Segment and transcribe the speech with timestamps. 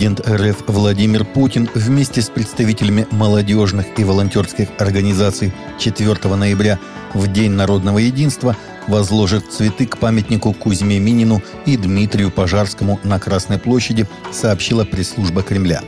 [0.00, 6.78] Президент РФ Владимир Путин вместе с представителями молодежных и волонтерских организаций 4 ноября
[7.12, 8.56] в День народного единства
[8.88, 15.82] возложит цветы к памятнику Кузьме Минину и Дмитрию Пожарскому на Красной площади, сообщила пресс-служба Кремля.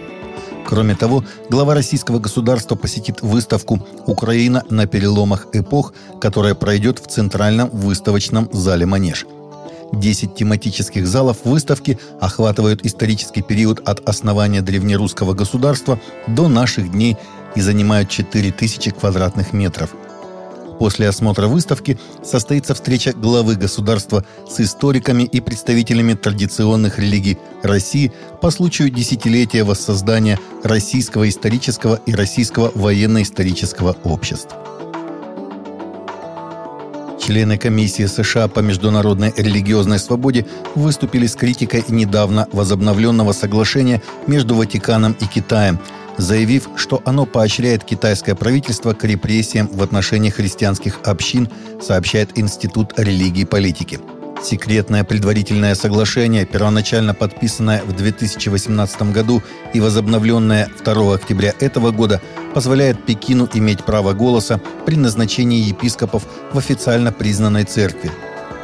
[0.66, 7.70] Кроме того, глава российского государства посетит выставку «Украина на переломах эпох», которая пройдет в Центральном
[7.70, 9.24] выставочном зале «Манеж».
[9.92, 17.16] 10 тематических залов выставки охватывают исторический период от основания древнерусского государства до наших дней
[17.54, 19.90] и занимают 4000 квадратных метров.
[20.78, 28.50] После осмотра выставки состоится встреча главы государства с историками и представителями традиционных религий России по
[28.50, 34.58] случаю десятилетия воссоздания Российского исторического и Российского военно-исторического общества.
[37.24, 40.44] Члены комиссии США по международной религиозной свободе
[40.74, 45.78] выступили с критикой недавно возобновленного соглашения между Ватиканом и Китаем,
[46.18, 51.48] заявив, что оно поощряет китайское правительство к репрессиям в отношении христианских общин,
[51.80, 54.00] сообщает Институт религии и политики.
[54.42, 59.40] Секретное предварительное соглашение, первоначально подписанное в 2018 году
[59.72, 62.20] и возобновленное 2 октября этого года,
[62.54, 68.10] позволяет Пекину иметь право голоса при назначении епископов в официально признанной церкви.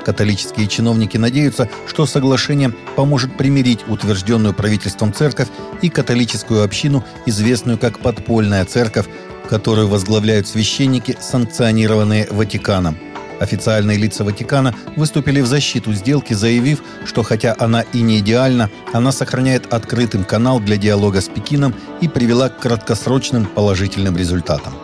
[0.04, 5.48] Католические чиновники надеются, что соглашение поможет примирить утвержденную правительством церковь
[5.82, 9.06] и католическую общину, известную как подпольная церковь,
[9.48, 12.96] которую возглавляют священники, санкционированные Ватиканом–
[13.40, 19.12] Официальные лица Ватикана выступили в защиту сделки, заявив, что хотя она и не идеальна, она
[19.12, 24.74] сохраняет открытым канал для диалога с Пекином и привела к краткосрочным положительным результатам.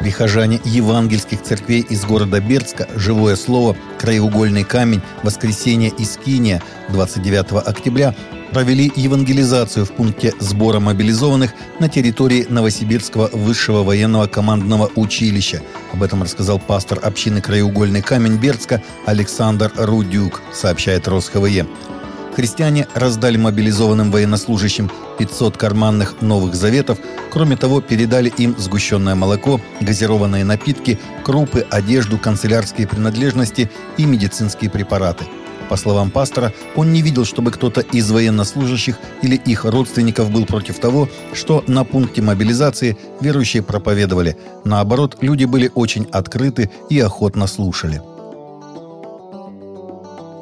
[0.00, 8.14] Прихожане евангельских церквей из города Бердска «Живое слово», «Краеугольный камень», «Воскресенье» и «Скиния» 29 октября
[8.52, 15.62] провели евангелизацию в пункте сбора мобилизованных на территории Новосибирского высшего военного командного училища.
[15.92, 21.66] Об этом рассказал пастор общины «Краеугольный камень» Бердска Александр Рудюк, сообщает РосХВЕ.
[22.34, 26.98] Христиане раздали мобилизованным военнослужащим 500 карманных новых заветов.
[27.30, 35.24] Кроме того, передали им сгущенное молоко, газированные напитки, крупы, одежду, канцелярские принадлежности и медицинские препараты–
[35.68, 40.78] по словам пастора, он не видел, чтобы кто-то из военнослужащих или их родственников был против
[40.78, 44.36] того, что на пункте мобилизации верующие проповедовали.
[44.64, 48.00] Наоборот, люди были очень открыты и охотно слушали.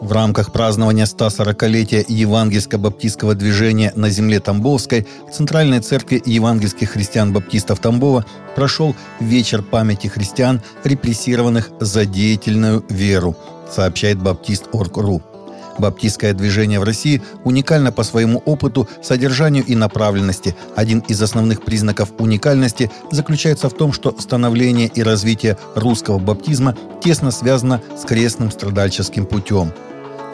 [0.04, 8.26] В рамках празднования 140-летия евангельско-баптистского движения на земле Тамбовской в Центральной церкви евангельских христиан-баптистов Тамбова
[8.54, 13.34] прошел вечер памяти христиан, репрессированных за деятельную веру–
[13.70, 15.22] сообщает Баптист.орг.ру.
[15.78, 20.54] Баптистское движение в России уникально по своему опыту, содержанию и направленности.
[20.76, 27.30] Один из основных признаков уникальности заключается в том, что становление и развитие русского баптизма тесно
[27.30, 29.72] связано с крестным страдальческим путем.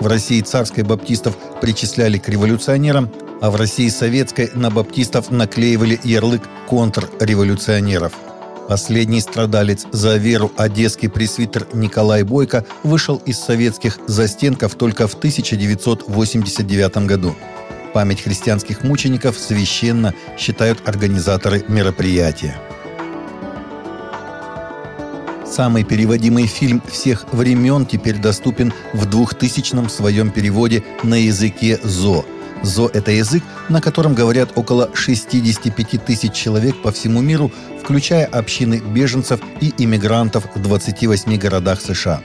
[0.00, 6.42] В России царской баптистов причисляли к революционерам, а в России советской на баптистов наклеивали ярлык
[6.66, 8.12] контрреволюционеров–
[8.70, 16.98] Последний страдалец за веру одесский пресвитер Николай Бойко вышел из советских застенков только в 1989
[16.98, 17.34] году.
[17.92, 22.60] Память христианских мучеников священно считают организаторы мероприятия.
[25.60, 32.24] Самый переводимый фильм всех времен теперь доступен в 2000-м своем переводе на языке ЗО–
[32.62, 38.76] ЗО– это язык, на котором говорят около 65 тысяч человек по всему миру, включая общины
[38.76, 42.22] беженцев и иммигрантов в 28 городах США.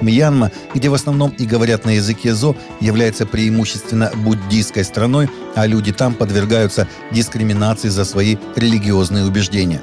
[0.00, 5.92] Мьянма, где в основном и говорят на языке ЗО, является преимущественно буддийской страной, а люди
[5.92, 9.80] там подвергаются дискриминации за свои религиозные убеждения.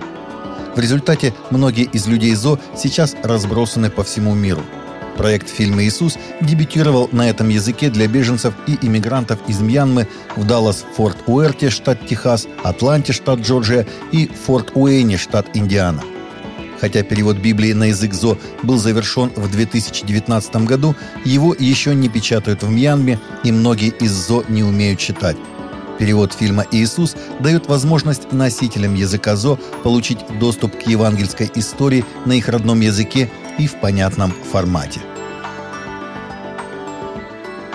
[0.75, 4.61] В результате многие из людей ЗО сейчас разбросаны по всему миру–
[5.17, 11.17] Проект фильма «Иисус» дебютировал на этом языке для беженцев и иммигрантов из Мьянмы в Даллас-Форт
[11.27, 16.01] Уэрте, штат Техас, Атланте, штат Джорджия и Форт Уэйне, штат Индиана.
[16.79, 22.63] Хотя перевод Библии на язык ЗО был завершен в 2019 году, его еще не печатают
[22.63, 25.37] в Мьянме, и многие из ЗО не умеют читать.
[26.01, 32.49] Перевод фильма «Иисус» дает возможность носителям языка ЗО получить доступ к евангельской истории на их
[32.49, 34.99] родном языке и в понятном формате.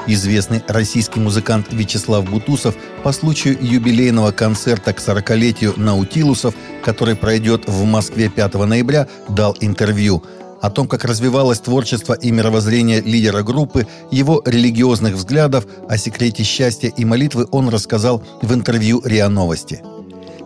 [0.09, 2.75] Известный российский музыкант Вячеслав Бутусов
[3.05, 6.53] по случаю юбилейного концерта к 40-летию Наутилусов,
[6.83, 10.25] который пройдет в Москве 5 ноября, дал интервью.
[10.61, 16.89] О том, как развивалось творчество и мировоззрение лидера группы, его религиозных взглядов, о секрете счастья
[16.89, 19.83] и молитвы он рассказал в интервью РИА Новости.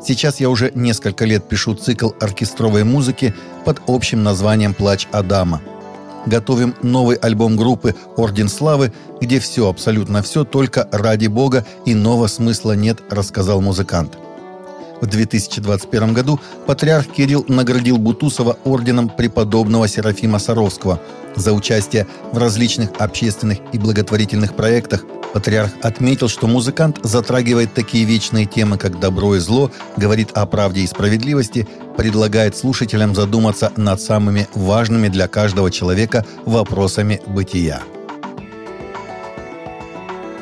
[0.03, 3.35] Сейчас я уже несколько лет пишу цикл оркестровой музыки
[3.65, 5.61] под общим названием «Плач Адама».
[6.27, 12.73] Готовим новый альбом группы «Орден Славы», где все, абсолютно все, только ради Бога, иного смысла
[12.73, 14.19] нет, рассказал музыкант.
[15.01, 21.01] В 2021 году патриарх Кирилл наградил Бутусова орденом преподобного Серафима Саровского
[21.37, 25.05] за участие в различных общественных и благотворительных проектах.
[25.33, 30.81] Патриарх отметил, что музыкант затрагивает такие вечные темы, как добро и зло, говорит о правде
[30.81, 37.81] и справедливости, предлагает слушателям задуматься над самыми важными для каждого человека вопросами бытия.